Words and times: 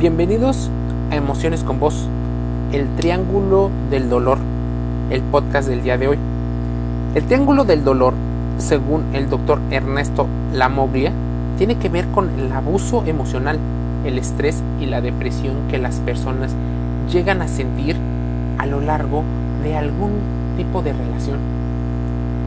Bienvenidos 0.00 0.70
a 1.10 1.16
Emociones 1.16 1.62
con 1.62 1.78
Voz, 1.78 2.06
el 2.72 2.88
Triángulo 2.96 3.68
del 3.90 4.08
Dolor, 4.08 4.38
el 5.10 5.20
podcast 5.20 5.68
del 5.68 5.82
día 5.82 5.98
de 5.98 6.08
hoy. 6.08 6.18
El 7.14 7.24
Triángulo 7.24 7.64
del 7.64 7.84
Dolor, 7.84 8.14
según 8.56 9.02
el 9.12 9.28
doctor 9.28 9.60
Ernesto 9.70 10.26
Lamoglia, 10.54 11.12
tiene 11.58 11.76
que 11.76 11.90
ver 11.90 12.06
con 12.06 12.30
el 12.38 12.50
abuso 12.50 13.04
emocional, 13.04 13.58
el 14.06 14.16
estrés 14.16 14.62
y 14.80 14.86
la 14.86 15.02
depresión 15.02 15.68
que 15.70 15.76
las 15.76 15.96
personas 15.96 16.54
llegan 17.12 17.42
a 17.42 17.48
sentir 17.48 17.96
a 18.56 18.64
lo 18.64 18.80
largo 18.80 19.22
de 19.62 19.76
algún 19.76 20.12
tipo 20.56 20.80
de 20.80 20.94
relación. 20.94 21.40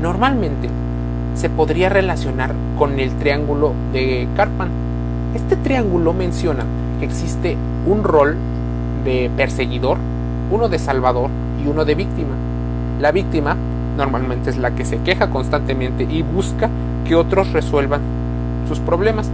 Normalmente 0.02 0.70
se 1.36 1.52
podría 1.52 1.90
relacionar 1.90 2.56
con 2.80 3.00
el 3.00 3.12
triángulo 3.12 3.74
de 3.92 4.28
Karpman. 4.36 4.70
Este 5.36 5.56
triángulo 5.56 6.14
menciona 6.14 6.66
existe 7.02 7.58
un 7.86 8.04
rol 8.04 8.38
de 9.04 9.30
perseguidor, 9.36 9.98
uno 10.52 10.70
de 10.70 10.80
salvador 10.80 11.30
y 11.64 11.68
uno 11.68 11.86
de 11.86 11.96
víctima. 11.96 12.36
La 13.02 13.12
víctima 13.12 13.58
normalmente 13.98 14.50
es 14.50 14.58
la 14.58 14.72
que 14.72 14.86
se 14.86 14.98
queja 15.00 15.30
constantemente 15.30 16.04
y 16.04 16.22
busca 16.22 16.70
que 17.06 17.16
otros 17.16 17.52
resuelvan 17.52 18.02
sus 18.68 18.80
problemas. 18.80 19.30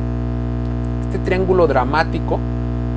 Este 1.05 1.20
triángulo 1.20 1.67
dramático 1.67 2.40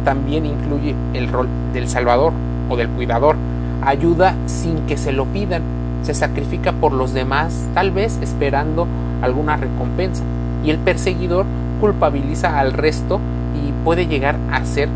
también 0.05 0.47
incluye 0.47 0.95
el 1.15 1.29
rol 1.29 1.49
del 1.73 1.89
salvador 1.89 2.33
o 2.69 2.77
del 2.77 2.89
cuidador. 2.89 3.37
Ayuda 3.85 4.35
sin 4.47 4.87
que 4.87 4.97
se 4.97 5.13
lo 5.13 5.27
pidan. 5.27 5.63
Se 6.03 6.15
sacrifica 6.15 6.73
por 6.73 6.93
los 6.93 7.15
demás, 7.15 7.69
tal 7.75 7.91
vez 7.91 8.19
esperando 8.23 8.87
alguna 9.23 9.57
recompensa. 9.57 10.23
Y 10.65 10.71
el 10.71 10.79
perseguidor 10.79 11.47
culpabiliza 11.81 12.59
al 12.59 12.73
resto 12.73 13.21
y 13.55 13.73
puede 13.85 14.07
llegar 14.07 14.37
a 14.51 14.65
ser 14.65 14.89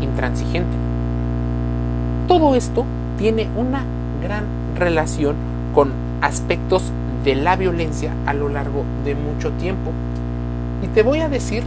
intransigente. 0.00 0.76
Todo 2.28 2.54
esto 2.54 2.84
tiene 3.18 3.48
una 3.56 3.84
gran 4.22 4.44
relación 4.78 5.36
con 5.74 5.92
aspectos 6.20 6.92
de 7.24 7.34
la 7.34 7.56
violencia 7.56 8.12
a 8.26 8.34
lo 8.34 8.48
largo 8.48 8.84
de 9.04 9.14
mucho 9.14 9.50
tiempo. 9.52 9.90
Y 10.82 10.88
te 10.88 11.02
voy 11.02 11.20
a 11.20 11.28
decir 11.28 11.62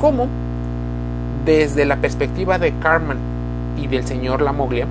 cómo, 0.00 0.28
desde 1.44 1.84
la 1.84 1.96
perspectiva 1.96 2.58
de 2.58 2.72
Carmen 2.74 3.18
y 3.80 3.86
del 3.86 4.06
señor 4.06 4.40
Lamoglia, 4.42 4.86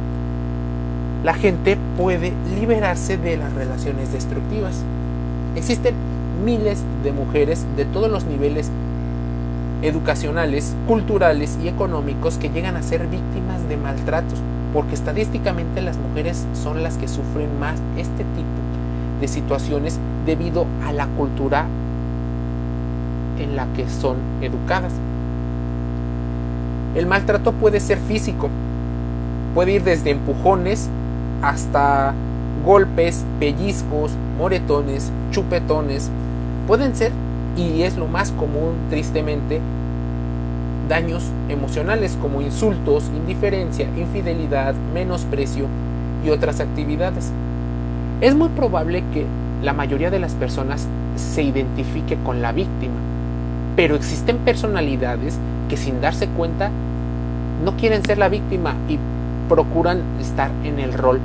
la 1.23 1.33
gente 1.33 1.77
puede 1.97 2.33
liberarse 2.59 3.17
de 3.17 3.37
las 3.37 3.53
relaciones 3.53 4.11
destructivas. 4.11 4.83
Existen 5.55 5.95
miles 6.43 6.83
de 7.03 7.11
mujeres 7.11 7.65
de 7.77 7.85
todos 7.85 8.09
los 8.11 8.25
niveles 8.25 8.69
educacionales, 9.83 10.75
culturales 10.87 11.57
y 11.63 11.67
económicos 11.67 12.37
que 12.37 12.49
llegan 12.49 12.77
a 12.77 12.83
ser 12.83 13.07
víctimas 13.07 13.67
de 13.67 13.77
maltratos, 13.77 14.39
porque 14.73 14.95
estadísticamente 14.95 15.81
las 15.81 15.97
mujeres 15.97 16.45
son 16.53 16.81
las 16.81 16.97
que 16.97 17.07
sufren 17.07 17.59
más 17.59 17.75
este 17.97 18.23
tipo 18.23 18.63
de 19.19 19.27
situaciones 19.27 19.99
debido 20.25 20.65
a 20.87 20.91
la 20.93 21.07
cultura 21.07 21.65
en 23.39 23.55
la 23.55 23.67
que 23.75 23.87
son 23.89 24.17
educadas. 24.41 24.93
El 26.95 27.05
maltrato 27.05 27.51
puede 27.51 27.79
ser 27.79 27.97
físico, 27.97 28.49
puede 29.53 29.73
ir 29.73 29.83
desde 29.83 30.11
empujones 30.11 30.89
hasta 31.41 32.13
golpes, 32.65 33.25
pellizcos, 33.39 34.11
moretones, 34.37 35.11
chupetones. 35.31 36.09
Pueden 36.67 36.95
ser, 36.95 37.11
y 37.57 37.83
es 37.83 37.97
lo 37.97 38.07
más 38.07 38.31
común 38.31 38.73
tristemente, 38.89 39.61
daños 40.89 41.23
emocionales 41.49 42.17
como 42.21 42.41
insultos, 42.41 43.09
indiferencia, 43.15 43.87
infidelidad, 43.97 44.73
menosprecio 44.93 45.67
y 46.25 46.29
otras 46.29 46.59
actividades. 46.59 47.31
Es 48.21 48.35
muy 48.35 48.49
probable 48.49 49.03
que 49.13 49.25
la 49.61 49.73
mayoría 49.73 50.11
de 50.11 50.19
las 50.19 50.33
personas 50.33 50.87
se 51.15 51.43
identifique 51.43 52.17
con 52.23 52.41
la 52.41 52.51
víctima, 52.51 52.95
pero 53.75 53.95
existen 53.95 54.37
personalidades 54.39 55.37
que 55.69 55.77
sin 55.77 56.01
darse 56.01 56.27
cuenta 56.27 56.69
no 57.63 57.75
quieren 57.77 58.03
ser 58.03 58.17
la 58.17 58.29
víctima 58.29 58.75
y 58.89 58.99
procuran 59.47 60.01
estar 60.19 60.51
en 60.63 60.79
el 60.79 60.93
rol 60.93 61.19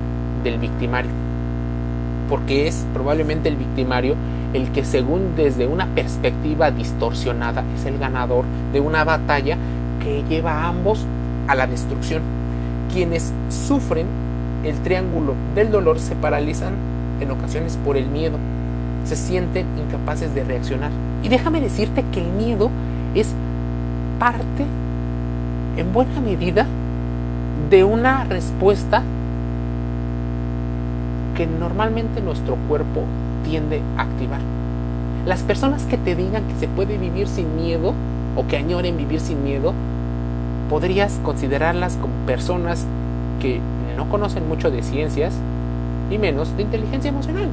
del 0.44 0.58
victimario. 0.58 1.10
Porque 2.28 2.66
es 2.66 2.84
probablemente 2.92 3.48
el 3.48 3.56
victimario 3.56 4.14
el 4.52 4.70
que 4.72 4.84
según 4.84 5.34
desde 5.36 5.66
una 5.66 5.86
perspectiva 5.86 6.70
distorsionada 6.70 7.64
es 7.76 7.84
el 7.84 7.98
ganador 7.98 8.44
de 8.72 8.80
una 8.80 9.04
batalla 9.04 9.56
que 10.02 10.24
lleva 10.28 10.52
a 10.52 10.68
ambos 10.68 11.04
a 11.46 11.54
la 11.54 11.66
destrucción. 11.66 12.22
Quienes 12.92 13.32
sufren 13.50 14.06
el 14.64 14.76
triángulo 14.80 15.34
del 15.54 15.70
dolor 15.70 15.98
se 15.98 16.16
paralizan 16.16 16.74
en 17.20 17.30
ocasiones 17.30 17.78
por 17.84 17.96
el 17.96 18.06
miedo, 18.06 18.38
se 19.04 19.16
sienten 19.16 19.66
incapaces 19.78 20.34
de 20.34 20.44
reaccionar. 20.44 20.90
Y 21.22 21.28
déjame 21.28 21.60
decirte 21.60 22.04
que 22.12 22.20
el 22.20 22.30
miedo 22.32 22.70
es 23.14 23.34
parte, 24.18 24.64
en 25.76 25.92
buena 25.92 26.20
medida, 26.20 26.66
de 27.70 27.84
una 27.84 28.24
respuesta 28.24 29.02
que 31.38 31.46
normalmente 31.46 32.20
nuestro 32.20 32.56
cuerpo 32.68 33.04
tiende 33.44 33.80
a 33.96 34.02
activar. 34.02 34.40
Las 35.24 35.44
personas 35.44 35.84
que 35.84 35.96
te 35.96 36.16
digan 36.16 36.42
que 36.48 36.58
se 36.58 36.66
puede 36.66 36.98
vivir 36.98 37.28
sin 37.28 37.54
miedo 37.54 37.94
o 38.34 38.44
que 38.48 38.56
añoren 38.56 38.96
vivir 38.96 39.20
sin 39.20 39.44
miedo, 39.44 39.72
podrías 40.68 41.20
considerarlas 41.22 41.94
como 41.94 42.12
personas 42.26 42.84
que 43.40 43.60
no 43.96 44.08
conocen 44.08 44.48
mucho 44.48 44.72
de 44.72 44.82
ciencias 44.82 45.32
y 46.10 46.18
menos 46.18 46.56
de 46.56 46.64
inteligencia 46.64 47.10
emocional. 47.10 47.48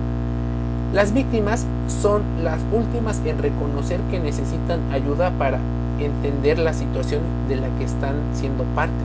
Las 0.91 1.13
víctimas 1.13 1.67
son 2.01 2.23
las 2.43 2.61
últimas 2.73 3.21
en 3.23 3.37
reconocer 3.37 3.99
que 4.09 4.19
necesitan 4.19 4.79
ayuda 4.91 5.29
para 5.37 5.59
entender 5.99 6.57
la 6.57 6.73
situación 6.73 7.21
de 7.47 7.57
la 7.57 7.67
que 7.77 7.83
están 7.83 8.15
siendo 8.33 8.63
parte. 8.75 8.95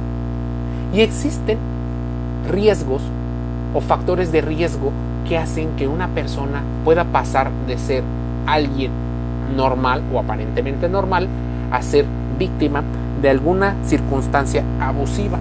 Y 0.94 1.02
existen 1.02 1.58
riesgos 2.50 3.02
o 3.74 3.80
factores 3.80 4.32
de 4.32 4.40
riesgo 4.40 4.92
que 5.28 5.38
hacen 5.38 5.70
que 5.76 5.86
una 5.86 6.08
persona 6.08 6.62
pueda 6.84 7.04
pasar 7.04 7.50
de 7.66 7.78
ser 7.78 8.02
alguien 8.46 8.90
normal 9.56 10.02
o 10.12 10.18
aparentemente 10.18 10.88
normal 10.88 11.28
a 11.70 11.82
ser 11.82 12.04
víctima 12.38 12.82
de 13.22 13.30
alguna 13.30 13.74
circunstancia 13.84 14.64
abusiva. 14.80 15.38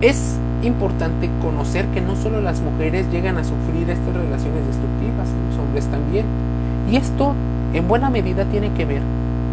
Es 0.00 0.38
importante 0.62 1.30
conocer 1.42 1.86
que 1.88 2.00
no 2.00 2.16
solo 2.16 2.40
las 2.40 2.60
mujeres 2.60 3.10
llegan 3.10 3.36
a 3.36 3.44
sufrir 3.44 3.88
estas 3.88 4.14
relaciones 4.14 4.66
destructivas, 4.66 5.28
los 5.50 5.58
hombres 5.58 5.86
también. 5.86 6.26
Y 6.90 6.96
esto 6.96 7.34
en 7.72 7.86
buena 7.86 8.10
medida 8.10 8.44
tiene 8.46 8.70
que 8.72 8.84
ver 8.84 9.02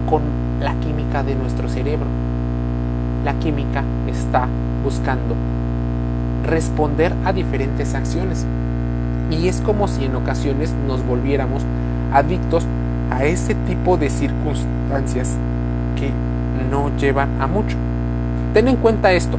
con 0.09 0.21
la 0.59 0.73
química 0.75 1.23
de 1.23 1.35
nuestro 1.35 1.69
cerebro. 1.69 2.07
La 3.25 3.33
química 3.35 3.83
está 4.07 4.47
buscando 4.83 5.35
responder 6.45 7.13
a 7.25 7.33
diferentes 7.33 7.93
acciones. 7.93 8.45
Y 9.29 9.47
es 9.47 9.61
como 9.61 9.87
si 9.87 10.05
en 10.05 10.15
ocasiones 10.15 10.73
nos 10.87 11.05
volviéramos 11.05 11.63
adictos 12.13 12.65
a 13.09 13.23
ese 13.25 13.55
tipo 13.55 13.97
de 13.97 14.09
circunstancias 14.09 15.35
que 15.97 16.11
no 16.69 16.95
llevan 16.97 17.41
a 17.41 17.47
mucho. 17.47 17.77
Ten 18.53 18.67
en 18.67 18.75
cuenta 18.77 19.13
esto. 19.13 19.37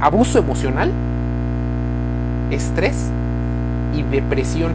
Abuso 0.00 0.38
emocional, 0.38 0.90
estrés 2.50 3.10
y 3.96 4.02
depresión. 4.02 4.72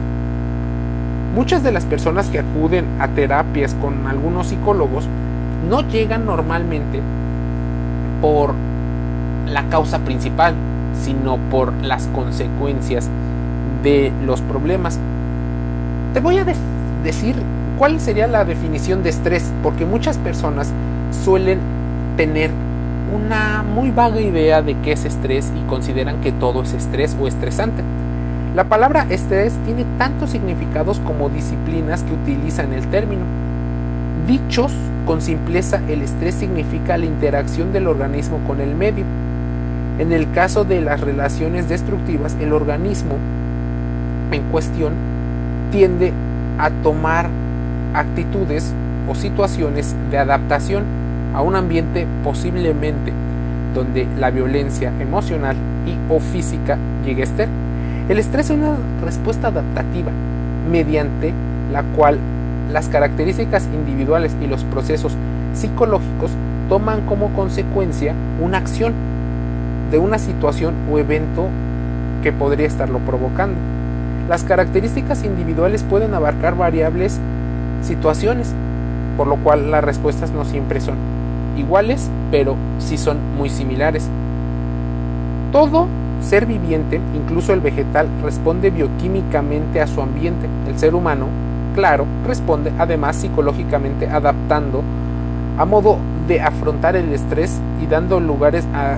Muchas 1.34 1.62
de 1.62 1.72
las 1.72 1.84
personas 1.84 2.28
que 2.28 2.38
acuden 2.38 2.84
a 3.00 3.08
terapias 3.08 3.74
con 3.74 4.06
algunos 4.06 4.48
psicólogos 4.48 5.06
no 5.68 5.80
llegan 5.88 6.26
normalmente 6.26 7.00
por 8.20 8.54
la 9.46 9.68
causa 9.68 10.00
principal, 10.00 10.54
sino 11.02 11.38
por 11.50 11.72
las 11.82 12.06
consecuencias 12.08 13.08
de 13.82 14.12
los 14.24 14.40
problemas. 14.40 14.98
Te 16.12 16.20
voy 16.20 16.38
a 16.38 16.46
decir 17.02 17.36
cuál 17.78 18.00
sería 18.00 18.26
la 18.26 18.44
definición 18.44 19.02
de 19.02 19.10
estrés, 19.10 19.50
porque 19.62 19.84
muchas 19.84 20.18
personas 20.18 20.70
suelen 21.24 21.58
tener 22.16 22.50
una 23.14 23.62
muy 23.62 23.90
vaga 23.90 24.20
idea 24.20 24.62
de 24.62 24.76
qué 24.78 24.92
es 24.92 25.04
estrés 25.04 25.52
y 25.56 25.68
consideran 25.68 26.20
que 26.20 26.32
todo 26.32 26.62
es 26.62 26.72
estrés 26.72 27.16
o 27.20 27.28
estresante. 27.28 27.82
La 28.54 28.64
palabra 28.64 29.06
estrés 29.10 29.52
tiene 29.64 29.84
tantos 29.98 30.30
significados 30.30 31.00
como 31.00 31.28
disciplinas 31.28 32.02
que 32.04 32.14
utilizan 32.14 32.72
el 32.72 32.86
término. 32.86 33.22
Dichos 34.28 34.72
con 35.06 35.20
simpleza, 35.20 35.80
el 35.88 36.02
estrés 36.02 36.36
significa 36.36 36.96
la 36.96 37.04
interacción 37.04 37.72
del 37.72 37.88
organismo 37.88 38.38
con 38.46 38.60
el 38.60 38.74
medio. 38.74 39.04
En 39.98 40.10
el 40.10 40.32
caso 40.32 40.64
de 40.64 40.80
las 40.80 41.00
relaciones 41.00 41.68
destructivas, 41.68 42.36
el 42.40 42.52
organismo 42.52 43.16
en 44.32 44.42
cuestión 44.50 44.92
tiende 45.70 46.12
a 46.58 46.70
tomar 46.70 47.28
actitudes 47.94 48.72
o 49.08 49.14
situaciones 49.14 49.94
de 50.10 50.18
adaptación 50.18 50.82
a 51.32 51.42
un 51.42 51.54
ambiente 51.54 52.08
posiblemente 52.24 53.12
donde 53.72 54.08
la 54.18 54.30
violencia 54.30 54.92
emocional 55.00 55.56
y 55.86 56.12
o 56.12 56.18
física 56.18 56.76
llegue 57.04 57.22
a 57.22 57.26
estar. 57.26 57.48
El 58.08 58.18
estrés 58.18 58.50
es 58.50 58.56
una 58.56 58.76
respuesta 59.04 59.48
adaptativa 59.48 60.10
mediante 60.70 61.32
la 61.72 61.82
cual 61.82 62.18
las 62.72 62.88
características 62.88 63.68
individuales 63.72 64.34
y 64.42 64.48
los 64.48 64.64
procesos 64.64 65.14
psicológicos 65.52 66.32
toman 66.68 67.02
como 67.02 67.28
consecuencia 67.30 68.12
una 68.40 68.58
acción 68.58 69.13
de 69.90 69.98
una 69.98 70.18
situación 70.18 70.74
o 70.90 70.98
evento 70.98 71.48
que 72.22 72.32
podría 72.32 72.66
estarlo 72.66 72.98
provocando. 73.00 73.56
Las 74.28 74.44
características 74.44 75.24
individuales 75.24 75.82
pueden 75.82 76.14
abarcar 76.14 76.56
variables 76.56 77.20
situaciones, 77.82 78.54
por 79.16 79.26
lo 79.26 79.36
cual 79.36 79.70
las 79.70 79.84
respuestas 79.84 80.30
no 80.30 80.44
siempre 80.44 80.80
son 80.80 80.96
iguales, 81.58 82.10
pero 82.30 82.56
sí 82.78 82.96
son 82.96 83.18
muy 83.36 83.50
similares. 83.50 84.08
Todo 85.52 85.86
ser 86.22 86.46
viviente, 86.46 87.00
incluso 87.14 87.52
el 87.52 87.60
vegetal, 87.60 88.08
responde 88.22 88.70
bioquímicamente 88.70 89.80
a 89.80 89.86
su 89.86 90.00
ambiente. 90.00 90.48
El 90.66 90.78
ser 90.78 90.94
humano, 90.94 91.26
claro, 91.74 92.06
responde 92.26 92.72
además 92.78 93.16
psicológicamente 93.16 94.08
adaptando 94.08 94.82
a 95.58 95.64
modo 95.64 95.98
de 96.26 96.40
afrontar 96.40 96.96
el 96.96 97.12
estrés 97.12 97.60
y 97.82 97.86
dando 97.86 98.18
lugares 98.18 98.66
a 98.74 98.96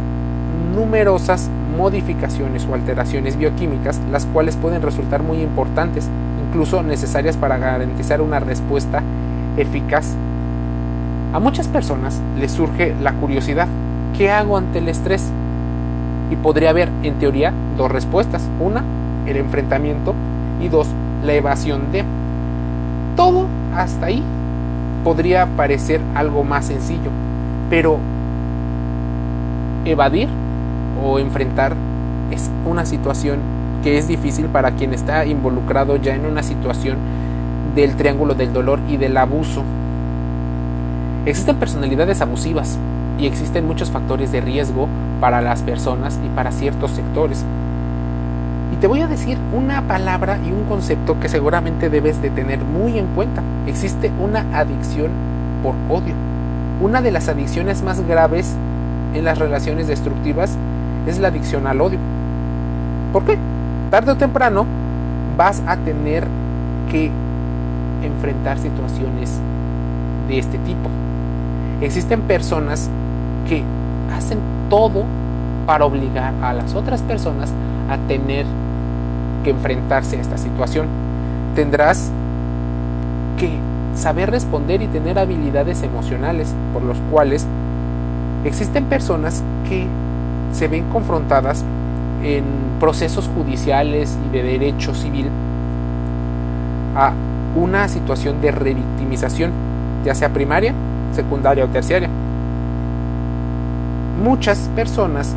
numerosas 0.77 1.49
modificaciones 1.77 2.67
o 2.71 2.75
alteraciones 2.75 3.37
bioquímicas, 3.37 3.99
las 4.13 4.27
cuales 4.27 4.57
pueden 4.57 4.83
resultar 4.83 5.23
muy 5.23 5.41
importantes, 5.41 6.09
incluso 6.47 6.83
necesarias 6.83 7.37
para 7.37 7.57
garantizar 7.57 8.21
una 8.21 8.39
respuesta 8.39 9.03
eficaz. 9.57 10.15
A 11.33 11.41
muchas 11.41 11.67
personas 11.67 12.21
les 12.39 12.53
surge 12.53 12.95
la 13.03 13.15
curiosidad, 13.15 13.69
¿qué 14.17 14.31
hago 14.31 14.57
ante 14.57 14.79
el 14.79 14.89
estrés? 14.89 15.31
Y 16.31 16.37
podría 16.37 16.71
haber, 16.71 16.91
en 17.03 17.15
teoría, 17.15 17.53
dos 17.77 17.91
respuestas. 17.91 18.49
Una, 18.61 18.85
el 19.27 19.37
enfrentamiento 19.37 20.15
y 20.61 20.69
dos, 20.69 20.89
la 21.25 21.35
evasión 21.35 21.93
de. 21.93 22.05
Todo 23.17 23.47
hasta 23.75 24.07
ahí 24.07 24.23
podría 25.05 25.47
parecer 25.47 26.01
algo 26.15 26.43
más 26.43 26.67
sencillo, 26.67 27.11
pero 27.71 27.99
evadir 29.85 30.29
o 31.03 31.19
enfrentar 31.19 31.75
es 32.31 32.51
una 32.65 32.87
situación 32.87 33.39
que 33.83 33.99
es 33.99 34.09
difícil 34.09 34.47
para 34.47 34.73
quien 34.73 34.93
está 34.95 35.25
involucrado 35.27 35.97
ya 35.97 36.15
en 36.15 36.27
una 36.27 36.43
situación 36.43 36.99
del 37.75 37.95
triángulo 37.95 38.35
del 38.35 38.53
dolor 38.53 38.81
y 38.89 38.97
del 38.97 39.17
abuso. 39.17 39.63
Existen 41.25 41.57
personalidades 41.57 42.21
abusivas 42.21 42.79
y 43.19 43.27
existen 43.27 43.67
muchos 43.67 43.91
factores 43.91 44.33
de 44.33 44.41
riesgo 44.41 44.89
para 45.21 45.41
las 45.41 45.63
personas 45.63 46.19
y 46.25 46.29
para 46.35 46.53
ciertos 46.53 46.93
sectores. 46.93 47.45
Y 48.73 48.77
te 48.77 48.87
voy 48.87 49.01
a 49.01 49.07
decir 49.07 49.39
una 49.55 49.83
palabra 49.83 50.39
y 50.45 50.51
un 50.51 50.65
concepto 50.65 51.19
que 51.21 51.29
seguramente 51.29 51.89
debes 51.89 52.21
de 52.21 52.31
tener 52.31 52.59
muy 52.61 52.99
en 52.99 53.07
cuenta. 53.15 53.43
Existe 53.67 54.11
una 54.21 54.45
adicción 54.53 55.11
por 55.63 55.75
odio. 55.89 56.15
Una 56.81 57.01
de 57.01 57.11
las 57.11 57.29
adicciones 57.29 57.83
más 57.83 58.01
graves 58.07 58.55
en 59.15 59.25
las 59.25 59.39
relaciones 59.39 59.87
destructivas 59.87 60.57
es 61.07 61.19
la 61.19 61.29
adicción 61.29 61.67
al 61.67 61.81
odio. 61.81 61.99
¿Por 63.13 63.25
qué? 63.25 63.39
Tarde 63.91 64.13
o 64.13 64.17
temprano 64.17 64.67
vas 65.37 65.63
a 65.67 65.77
tener 65.77 66.27
que 66.91 67.11
enfrentar 68.03 68.59
situaciones 68.59 69.39
de 70.29 70.39
este 70.39 70.59
tipo. 70.59 70.89
Existen 71.81 72.23
personas 72.23 72.91
que 73.49 73.63
hacen 74.15 74.39
todo 74.69 75.05
para 75.67 75.85
obligar 75.85 76.33
a 76.43 76.53
las 76.53 76.75
otras 76.75 77.03
personas 77.03 77.53
a 77.91 77.97
tener 78.09 78.47
que 79.45 79.51
enfrentarse 79.51 80.17
a 80.17 80.21
esta 80.21 80.39
situación. 80.39 80.87
Tendrás 81.55 82.11
que 83.39 83.51
saber 83.95 84.31
responder 84.31 84.83
y 84.83 84.87
tener 84.87 85.19
habilidades 85.19 85.83
emocionales 85.83 86.55
por 86.73 86.83
los 86.83 86.99
cuales 87.11 87.47
existen 88.45 88.85
personas 88.85 89.43
que 89.69 89.87
se 90.57 90.69
ven 90.69 90.85
confrontadas 90.85 91.63
en 92.23 92.45
procesos 92.81 93.29
judiciales 93.29 94.17
y 94.27 94.33
de 94.33 94.43
derecho 94.43 94.95
civil 94.95 95.29
a 96.97 97.13
una 97.55 97.89
situación 97.89 98.41
de 98.41 98.51
revictimización, 98.53 99.51
ya 100.05 100.15
sea 100.15 100.31
primaria, 100.31 100.73
secundaria 101.13 101.65
o 101.65 101.69
terciaria. 101.69 102.09
Muchas 104.23 104.71
personas 104.75 105.35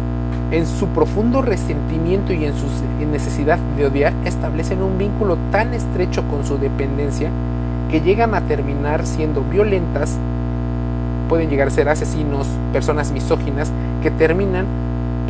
en 0.51 0.65
su 0.65 0.87
profundo 0.87 1.41
resentimiento 1.41 2.31
y 2.33 2.45
en 2.45 2.53
su 2.53 2.65
necesidad 3.11 3.59
de 3.77 3.87
odiar 3.87 4.13
establecen 4.23 4.81
un 4.81 4.97
vínculo 4.97 5.37
tan 5.51 5.73
estrecho 5.73 6.23
con 6.29 6.45
su 6.45 6.57
dependencia 6.57 7.29
que 7.91 7.99
llegan 7.99 8.33
a 8.35 8.41
terminar 8.41 9.05
siendo 9.05 9.41
violentas, 9.41 10.17
pueden 11.27 11.49
llegar 11.49 11.67
a 11.67 11.71
ser 11.71 11.89
asesinos, 11.89 12.47
personas 12.71 13.11
misóginas 13.11 13.71
que 14.01 14.11
terminan 14.11 14.65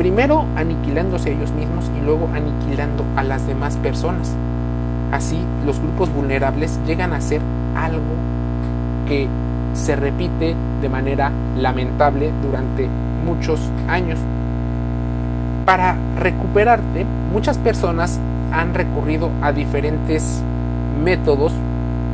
primero 0.00 0.46
aniquilándose 0.56 1.30
ellos 1.30 1.52
mismos 1.52 1.84
y 1.94 2.02
luego 2.02 2.30
aniquilando 2.32 3.04
a 3.16 3.22
las 3.22 3.46
demás 3.46 3.76
personas. 3.76 4.34
Así, 5.12 5.36
los 5.66 5.78
grupos 5.78 6.10
vulnerables 6.10 6.80
llegan 6.86 7.12
a 7.12 7.20
ser 7.20 7.42
algo 7.76 8.00
que 9.06 9.28
se 9.74 9.96
repite 9.96 10.56
de 10.80 10.88
manera 10.88 11.30
lamentable 11.54 12.30
durante 12.42 12.88
muchos 13.26 13.60
años. 13.88 14.18
Para 15.66 15.98
recuperarte, 16.18 17.04
muchas 17.30 17.58
personas 17.58 18.18
han 18.52 18.72
recurrido 18.72 19.28
a 19.42 19.52
diferentes 19.52 20.42
métodos, 21.04 21.52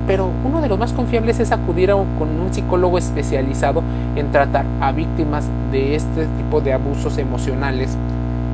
pero 0.06 0.30
uno 0.44 0.60
de 0.60 0.68
los 0.68 0.78
más 0.78 0.92
confiables 0.92 1.40
es 1.40 1.52
acudir 1.52 1.90
a 1.90 1.94
con 1.94 2.40
un 2.40 2.52
psicólogo 2.52 2.98
especializado 2.98 3.82
en 4.14 4.30
tratar 4.30 4.64
a 4.80 4.92
víctimas 4.92 5.44
de 5.72 5.96
este 5.96 6.26
tipo 6.38 6.60
de 6.60 6.72
abusos 6.72 7.18
emocionales 7.18 7.96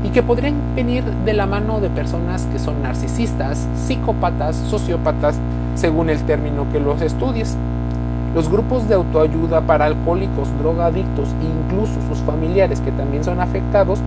y 0.05 0.09
que 0.09 0.23
podrían 0.23 0.55
venir 0.75 1.05
de 1.05 1.33
la 1.33 1.47
mano 1.47 1.81
de 1.81 1.89
personas 1.91 2.47
que 2.53 2.59
son 2.59 2.83
narcisistas, 2.83 3.67
psicópatas, 3.77 4.57
sociópatas, 4.57 5.37
según 5.75 6.11
el 6.11 6.23
término 6.23 6.67
que 6.73 6.81
los 6.81 7.01
estudies. 7.03 7.57
Los 8.35 8.49
grupos 8.49 8.89
de 8.89 8.95
autoayuda 8.95 9.61
para 9.61 9.85
alcohólicos, 9.85 10.49
drogadictos 10.61 11.29
e 11.29 11.45
incluso 11.45 11.93
sus 12.09 12.19
familiares 12.21 12.81
que 12.81 12.91
también 12.93 13.23
son 13.23 13.41
afectados 13.41 14.01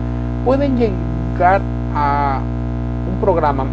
pueden 0.44 0.76
llegar 0.76 1.62
a 1.94 2.40
un 3.10 3.20
programa 3.20 3.66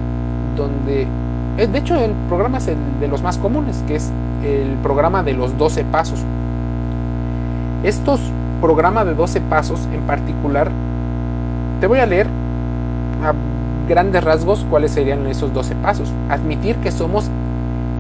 donde, 0.56 1.08
de 1.58 1.78
hecho 1.78 1.96
el 1.96 2.12
programa 2.28 2.58
es 2.58 2.68
el 2.68 2.78
de 3.00 3.08
los 3.08 3.22
más 3.22 3.38
comunes, 3.38 3.84
que 3.88 3.96
es 3.96 4.12
el 4.44 4.76
programa 4.82 5.24
de 5.24 5.34
los 5.34 5.58
12 5.58 5.84
pasos. 5.86 6.20
Estos 7.84 8.20
programas 8.62 9.06
de 9.06 9.14
12 9.14 9.42
pasos 9.42 9.88
en 9.94 10.02
particular, 10.02 10.72
te 11.80 11.88
voy 11.88 12.00
a 12.00 12.06
leer 12.06 12.28
a 13.24 13.34
grandes 13.88 14.24
rasgos 14.24 14.66
cuáles 14.70 14.92
serían 14.92 15.28
esos 15.28 15.54
12 15.54 15.76
pasos. 15.76 16.12
Admitir 16.30 16.78
que 16.78 16.92
somos 16.92 17.30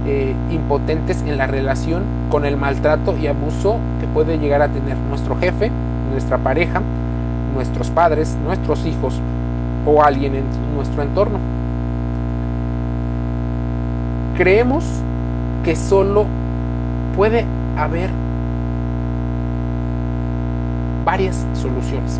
eh, 0.05 0.35
impotentes 0.51 1.21
en 1.21 1.37
la 1.37 1.47
relación 1.47 2.03
con 2.29 2.45
el 2.45 2.57
maltrato 2.57 3.15
y 3.17 3.27
abuso 3.27 3.77
que 3.99 4.07
puede 4.07 4.37
llegar 4.37 4.61
a 4.61 4.67
tener 4.67 4.97
nuestro 5.09 5.37
jefe, 5.37 5.71
nuestra 6.11 6.37
pareja, 6.37 6.81
nuestros 7.53 7.89
padres, 7.89 8.35
nuestros 8.43 8.85
hijos 8.85 9.19
o 9.85 10.03
alguien 10.03 10.35
en 10.35 10.43
nuestro 10.75 11.03
entorno. 11.03 11.39
Creemos 14.35 14.83
que 15.63 15.75
solo 15.75 16.25
puede 17.15 17.45
haber 17.77 18.09
varias 21.05 21.45
soluciones. 21.53 22.19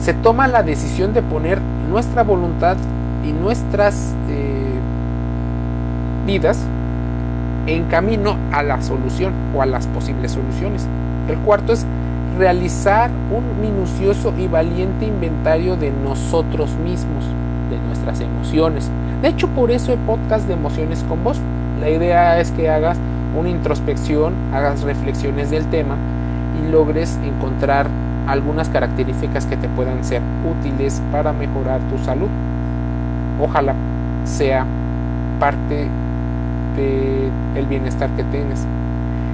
Se 0.00 0.14
toma 0.14 0.48
la 0.48 0.62
decisión 0.62 1.12
de 1.12 1.22
poner 1.22 1.60
nuestra 1.90 2.22
voluntad 2.22 2.76
y 3.24 3.32
nuestras 3.32 4.14
eh, 4.28 4.80
vidas 6.26 6.58
en 7.66 7.84
camino 7.84 8.36
a 8.52 8.62
la 8.62 8.82
solución 8.82 9.32
o 9.54 9.62
a 9.62 9.66
las 9.66 9.86
posibles 9.86 10.32
soluciones. 10.32 10.86
El 11.28 11.38
cuarto 11.38 11.72
es 11.72 11.86
realizar 12.38 13.10
un 13.30 13.60
minucioso 13.60 14.32
y 14.38 14.48
valiente 14.48 15.04
inventario 15.04 15.76
de 15.76 15.90
nosotros 15.90 16.74
mismos, 16.76 17.24
de 17.70 17.78
nuestras 17.86 18.20
emociones. 18.20 18.90
De 19.22 19.28
hecho, 19.28 19.46
por 19.46 19.70
eso 19.70 19.92
el 19.92 20.00
podcast 20.00 20.48
de 20.48 20.54
emociones 20.54 21.04
con 21.08 21.22
vos. 21.22 21.38
La 21.80 21.88
idea 21.88 22.40
es 22.40 22.50
que 22.50 22.68
hagas 22.68 22.98
una 23.38 23.48
introspección, 23.48 24.34
hagas 24.52 24.82
reflexiones 24.82 25.50
del 25.50 25.64
tema 25.66 25.94
y 26.60 26.70
logres 26.72 27.18
encontrar 27.24 27.86
algunas 28.26 28.68
características 28.68 29.46
que 29.46 29.56
te 29.56 29.68
puedan 29.68 30.04
ser 30.04 30.22
útiles 30.44 31.00
para 31.12 31.32
mejorar 31.32 31.80
tu 31.82 31.98
salud. 32.04 32.28
Ojalá 33.40 33.74
sea 34.24 34.66
parte 35.38 35.88
del 36.76 37.30
el 37.54 37.66
bienestar 37.66 38.10
que 38.10 38.24
tienes. 38.24 38.66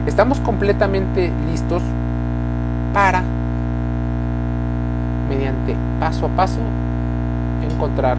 Estamos 0.07 0.39
completamente 0.41 1.33
listos 1.51 1.83
para, 2.93 3.23
mediante 5.31 5.75
paso 5.99 6.27
a 6.27 6.29
paso, 6.29 6.61
encontrar 7.71 8.19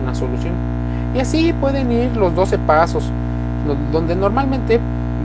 una 0.00 0.14
solución. 0.14 0.79
Y 1.14 1.18
así 1.18 1.52
pueden 1.52 1.90
ir 1.90 2.16
los 2.16 2.34
12 2.34 2.58
pasos, 2.58 3.10
donde 3.92 4.14
normalmente 4.14 4.80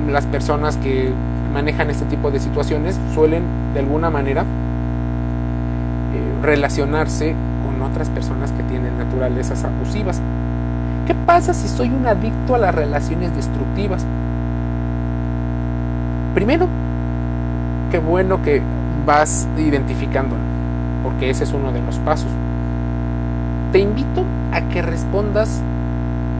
las 0.09 0.25
personas 0.25 0.77
que 0.77 1.11
manejan 1.53 1.89
este 1.89 2.05
tipo 2.05 2.31
de 2.31 2.39
situaciones 2.39 2.99
suelen 3.13 3.43
de 3.73 3.79
alguna 3.79 4.09
manera 4.09 4.41
eh, 4.41 4.45
relacionarse 6.41 7.35
con 7.65 7.81
otras 7.81 8.09
personas 8.09 8.51
que 8.51 8.63
tienen 8.63 8.97
naturalezas 8.97 9.63
abusivas. 9.63 10.19
¿Qué 11.05 11.13
pasa 11.13 11.53
si 11.53 11.67
soy 11.67 11.89
un 11.89 12.07
adicto 12.07 12.55
a 12.55 12.57
las 12.57 12.73
relaciones 12.73 13.35
destructivas? 13.35 14.03
Primero, 16.33 16.67
qué 17.91 17.99
bueno 17.99 18.41
que 18.41 18.61
vas 19.05 19.47
identificándolo, 19.57 20.41
porque 21.03 21.29
ese 21.29 21.43
es 21.43 21.53
uno 21.53 21.71
de 21.71 21.81
los 21.81 21.99
pasos. 21.99 22.27
Te 23.71 23.79
invito 23.79 24.23
a 24.51 24.61
que 24.61 24.81
respondas 24.81 25.61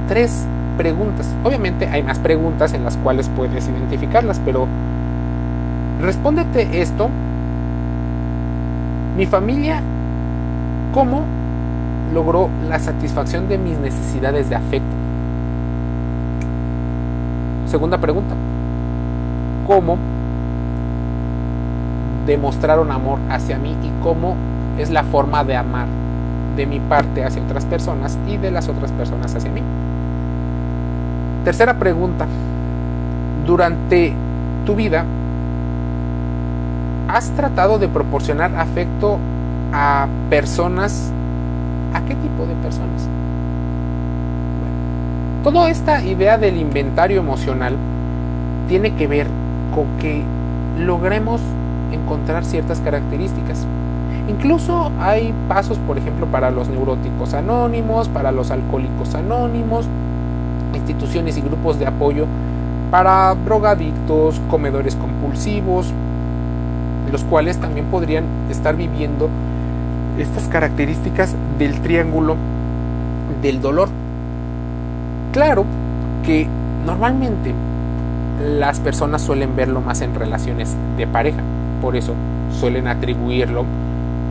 tres 0.07 0.45
preguntas. 0.77 1.27
Obviamente 1.43 1.87
hay 1.87 2.03
más 2.03 2.19
preguntas 2.19 2.73
en 2.73 2.83
las 2.83 2.97
cuales 2.97 3.29
puedes 3.35 3.67
identificarlas, 3.67 4.41
pero 4.43 4.67
respóndete 6.01 6.81
esto. 6.81 7.09
Mi 9.17 9.25
familia, 9.25 9.81
¿cómo 10.93 11.21
logró 12.13 12.49
la 12.67 12.79
satisfacción 12.79 13.47
de 13.47 13.57
mis 13.57 13.77
necesidades 13.77 14.49
de 14.49 14.55
afecto? 14.55 14.95
Segunda 17.67 17.97
pregunta. 17.97 18.35
¿Cómo 19.65 19.97
demostraron 22.27 22.91
amor 22.91 23.19
hacia 23.29 23.57
mí 23.57 23.75
y 23.83 24.03
cómo 24.03 24.35
es 24.77 24.89
la 24.89 25.03
forma 25.03 25.43
de 25.43 25.55
amar 25.55 25.87
de 26.55 26.65
mi 26.65 26.79
parte 26.79 27.23
hacia 27.23 27.41
otras 27.41 27.65
personas 27.65 28.17
y 28.27 28.37
de 28.37 28.51
las 28.51 28.67
otras 28.67 28.91
personas 28.91 29.33
hacia 29.33 29.51
mí? 29.51 29.61
Tercera 31.45 31.75
pregunta. 31.75 32.25
Durante 33.45 34.13
tu 34.65 34.73
vida, 34.73 35.05
¿has 37.07 37.29
tratado 37.35 37.77
de 37.77 37.87
proporcionar 37.87 38.55
afecto 38.55 39.19
a 39.71 40.07
personas? 40.31 41.11
¿A 41.93 42.01
qué 42.01 42.15
tipo 42.15 42.47
de 42.47 42.55
personas? 42.63 43.07
Bueno, 44.59 45.43
toda 45.43 45.69
esta 45.69 46.03
idea 46.03 46.39
del 46.39 46.57
inventario 46.57 47.19
emocional 47.19 47.75
tiene 48.67 48.95
que 48.95 49.05
ver 49.05 49.27
con 49.75 49.85
que 49.99 50.23
logremos 50.79 51.41
encontrar 51.91 52.43
ciertas 52.43 52.79
características. 52.79 53.67
Incluso 54.27 54.91
hay 54.99 55.31
pasos, 55.47 55.77
por 55.77 55.99
ejemplo, 55.99 56.25
para 56.25 56.49
los 56.49 56.69
neuróticos 56.69 57.35
anónimos, 57.35 58.09
para 58.09 58.31
los 58.31 58.49
alcohólicos 58.49 59.13
anónimos, 59.13 59.87
instituciones 60.85 61.37
y 61.37 61.41
grupos 61.41 61.79
de 61.79 61.87
apoyo 61.87 62.27
para 62.91 63.33
drogadictos, 63.33 64.39
comedores 64.49 64.95
compulsivos, 64.95 65.91
los 67.11 67.23
cuales 67.23 67.57
también 67.57 67.87
podrían 67.87 68.23
estar 68.49 68.75
viviendo 68.75 69.29
estas 70.19 70.47
características 70.47 71.35
del 71.57 71.81
triángulo 71.81 72.35
del 73.41 73.61
dolor. 73.61 73.89
Claro 75.33 75.65
que 76.23 76.47
normalmente 76.85 77.53
las 78.59 78.79
personas 78.79 79.21
suelen 79.21 79.55
verlo 79.55 79.81
más 79.81 80.01
en 80.01 80.13
relaciones 80.13 80.75
de 80.97 81.07
pareja, 81.07 81.41
por 81.81 81.95
eso 81.95 82.13
suelen 82.51 82.87
atribuirlo 82.87 83.65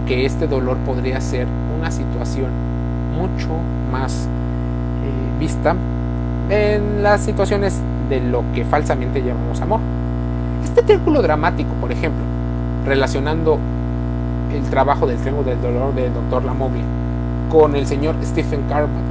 que 0.07 0.25
este 0.25 0.47
dolor 0.47 0.77
podría 0.79 1.21
ser 1.21 1.47
una 1.77 1.91
situación 1.91 2.51
mucho 3.17 3.49
más 3.91 4.27
eh, 5.05 5.41
vista 5.41 5.75
en 6.51 7.03
las 7.03 7.23
situaciones 7.23 7.81
de 8.09 8.21
lo 8.21 8.45
que 8.55 8.65
falsamente 8.65 9.23
llamamos 9.23 9.61
amor. 9.61 9.81
Este 10.63 10.83
triángulo 10.83 11.23
dramático, 11.23 11.71
por 11.81 11.93
ejemplo, 11.93 12.23
relacionando 12.85 13.59
el 14.53 14.63
trabajo 14.65 15.07
del 15.07 15.19
triángulo 15.19 15.49
del 15.49 15.61
dolor 15.61 15.95
del 15.95 16.13
doctor 16.13 16.45
Lamoglia 16.45 16.85
con 17.51 17.77
el 17.77 17.87
señor 17.87 18.17
Stephen 18.23 18.63
Carman, 18.69 19.03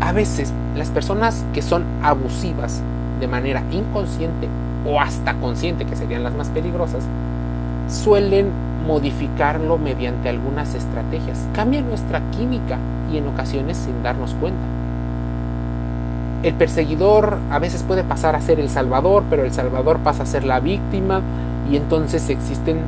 a 0.00 0.12
veces 0.12 0.52
las 0.76 0.90
personas 0.90 1.44
que 1.52 1.62
son 1.62 1.84
abusivas 2.02 2.80
de 3.20 3.28
manera 3.28 3.62
inconsciente 3.70 4.48
o 4.86 5.00
hasta 5.00 5.34
consciente, 5.34 5.84
que 5.84 5.96
serían 5.96 6.24
las 6.24 6.34
más 6.34 6.48
peligrosas, 6.48 7.04
suelen 7.88 8.48
modificarlo 8.86 9.78
mediante 9.78 10.28
algunas 10.28 10.74
estrategias. 10.74 11.46
Cambia 11.54 11.82
nuestra 11.82 12.20
química 12.30 12.78
y 13.12 13.18
en 13.18 13.28
ocasiones 13.28 13.76
sin 13.76 14.02
darnos 14.02 14.34
cuenta. 14.34 14.71
El 16.42 16.54
perseguidor 16.54 17.38
a 17.52 17.60
veces 17.60 17.84
puede 17.84 18.02
pasar 18.02 18.34
a 18.34 18.40
ser 18.40 18.58
el 18.58 18.68
salvador, 18.68 19.22
pero 19.30 19.44
el 19.44 19.52
salvador 19.52 19.98
pasa 19.98 20.24
a 20.24 20.26
ser 20.26 20.44
la 20.44 20.58
víctima 20.58 21.20
y 21.70 21.76
entonces 21.76 22.28
existen 22.30 22.80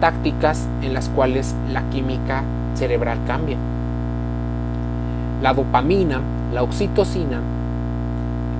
tácticas 0.00 0.66
en 0.82 0.92
las 0.92 1.08
cuales 1.08 1.54
la 1.72 1.82
química 1.88 2.42
cerebral 2.74 3.18
cambia. 3.26 3.56
La 5.42 5.54
dopamina, 5.54 6.20
la 6.52 6.62
oxitocina 6.62 7.40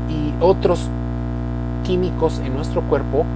y 0.09 0.33
otros 0.41 0.89
químicos 1.85 2.41
en 2.43 2.55
nuestro 2.55 2.81
cuerpo 2.83 3.27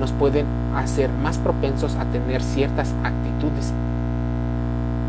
nos 0.00 0.10
pueden 0.12 0.46
hacer 0.74 1.10
más 1.22 1.36
propensos 1.36 1.96
a 1.96 2.04
tener 2.06 2.42
ciertas 2.42 2.94
actitudes. 3.04 3.72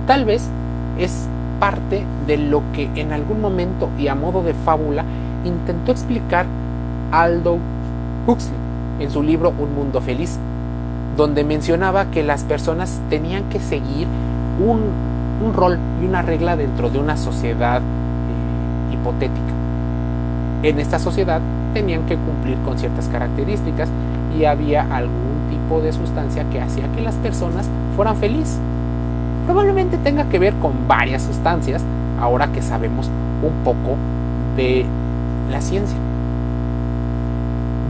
Tal 0.07 0.25
vez 0.25 0.49
es 0.97 1.27
parte 1.59 2.03
de 2.27 2.37
lo 2.37 2.61
que 2.73 2.89
en 2.95 3.13
algún 3.13 3.41
momento 3.41 3.89
y 3.97 4.07
a 4.07 4.15
modo 4.15 4.43
de 4.43 4.53
fábula 4.53 5.03
intentó 5.43 5.91
explicar 5.91 6.45
Aldo 7.11 7.57
Huxley 8.27 8.57
en 8.99 9.11
su 9.11 9.21
libro 9.21 9.53
Un 9.57 9.75
Mundo 9.75 10.01
Feliz, 10.01 10.37
donde 11.17 11.43
mencionaba 11.43 12.05
que 12.05 12.23
las 12.23 12.43
personas 12.43 12.99
tenían 13.09 13.43
que 13.49 13.59
seguir 13.59 14.07
un, 14.59 15.53
rol 15.53 15.77
y 16.01 16.05
una 16.05 16.21
regla 16.21 16.55
dentro 16.55 16.89
de 16.89 16.97
una 16.97 17.17
sociedad 17.17 17.81
eh, 17.81 18.93
hipotética. 18.93 19.53
En 20.63 20.79
esta 20.79 20.97
sociedad 20.97 21.41
tenían 21.73 22.05
que 22.05 22.17
cumplir 22.17 22.57
con 22.59 22.79
ciertas 22.79 23.07
características 23.09 23.89
y 24.37 24.45
había 24.45 24.81
algún 24.81 25.49
tipo 25.49 25.81
de 25.81 25.93
sustancia 25.93 26.45
que 26.49 26.61
hacía 26.61 26.87
que 26.93 27.01
las 27.01 27.15
personas 27.15 27.69
fueran 27.95 28.15
felices 28.15 28.59
probablemente 29.45 29.97
tenga 29.97 30.25
que 30.25 30.39
ver 30.39 30.53
con 30.55 30.87
varias 30.87 31.23
sustancias, 31.23 31.83
ahora 32.19 32.47
que 32.47 32.61
sabemos 32.61 33.09
un 33.43 33.63
poco 33.63 33.95
de 34.57 34.85
la 35.51 35.61
ciencia. 35.61 35.97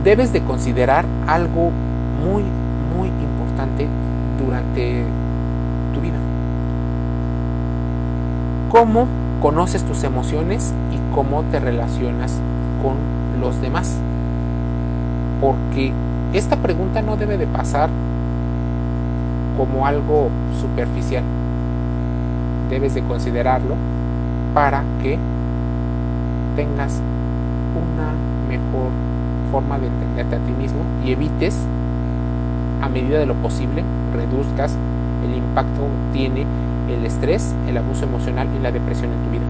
Debes 0.04 0.34
de 0.34 0.42
considerar 0.42 1.06
algo 1.28 1.72
muy, 2.24 2.44
muy 2.96 3.08
importante 3.08 3.88
durante 4.44 5.04
tu 5.94 6.02
vida. 6.02 6.18
¿Cómo 8.70 9.08
conoces 9.42 9.84
tus 9.84 10.04
emociones 10.04 10.74
y 10.92 11.16
cómo 11.16 11.44
te 11.44 11.60
relacionas 11.60 12.40
con 12.84 12.96
los 13.40 13.62
demás? 13.62 13.98
Porque 15.40 15.94
esta 16.34 16.58
pregunta 16.58 17.02
no 17.02 17.16
debe 17.16 17.38
de 17.38 17.48
pasar 17.48 17.90
como 19.58 19.88
algo 19.88 20.28
superficial 20.60 21.24
debes 22.70 22.94
de 22.94 23.02
considerarlo 23.04 23.76
para 24.54 24.84
que 25.02 25.18
tengas 26.56 27.02
una 27.76 28.12
mejor 28.48 28.90
forma 29.52 29.78
de 29.78 29.88
entenderte 29.88 30.36
a 30.36 30.40
ti 30.40 30.52
mismo 30.52 30.80
y 31.06 31.12
evites 31.12 31.58
a 32.82 32.90
medida 32.90 33.20
de 33.20 33.26
lo 33.26 33.36
posible 33.36 33.84
reduzcas 34.14 34.76
el 35.26 35.38
impacto 35.38 35.82
que 35.82 36.18
tiene 36.18 36.46
el 36.90 37.06
estrés, 37.06 37.54
el 37.68 37.78
abuso 37.78 38.06
emocional 38.06 38.48
y 38.58 38.62
la 38.62 38.72
depresión 38.72 39.12
en 39.12 39.20
tu 39.26 39.32
vida. 39.32 39.46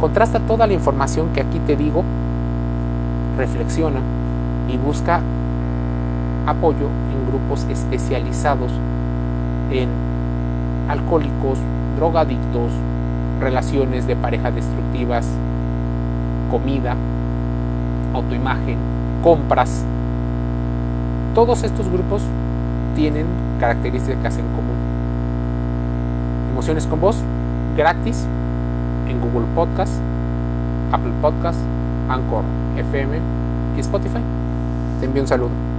Contrasta 0.00 0.40
toda 0.40 0.66
la 0.66 0.72
información 0.72 1.28
que 1.34 1.40
aquí 1.40 1.58
te 1.66 1.76
digo, 1.76 2.02
reflexiona 3.36 4.00
y 4.68 4.76
busca 4.78 5.20
apoyo 6.46 6.86
en 7.12 7.26
grupos 7.30 7.66
especializados 7.70 8.72
en 9.70 9.88
alcohólicos, 10.90 11.58
drogadictos, 11.96 12.72
relaciones 13.40 14.06
de 14.06 14.16
pareja 14.16 14.50
destructivas, 14.50 15.26
comida, 16.50 16.96
autoimagen, 18.12 18.76
compras. 19.22 19.84
Todos 21.34 21.62
estos 21.62 21.88
grupos 21.88 22.22
tienen 22.96 23.26
características 23.60 24.36
en 24.36 24.46
común. 24.46 24.76
Emociones 26.52 26.86
con 26.86 27.00
voz, 27.00 27.22
gratis, 27.76 28.26
en 29.08 29.20
Google 29.20 29.46
Podcast, 29.54 29.92
Apple 30.90 31.12
Podcast, 31.22 31.60
Anchor 32.08 32.42
FM 32.76 33.18
y 33.76 33.80
Spotify. 33.80 34.20
Te 34.98 35.06
envío 35.06 35.22
un 35.22 35.28
saludo. 35.28 35.69